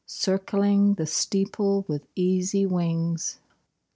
Circling 0.07 0.95
the 0.95 1.05
steeple 1.05 1.85
with 1.87 2.07
easy 2.15 2.65
wings. 2.65 3.37